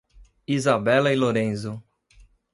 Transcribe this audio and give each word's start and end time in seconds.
Isabella 0.47 1.13
e 1.13 1.15
Lorenzo 1.15 1.83